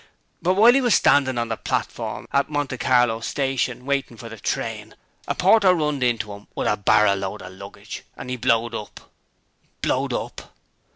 [0.41, 4.39] But while 'e was standin' on the platform at Monte Carlo Station waitin' for the
[4.39, 4.95] train,
[5.27, 9.11] a porter runned into 'im with a barrer load o' luggage, and 'e blowed up.'
[9.83, 10.55] 'Blowed up?'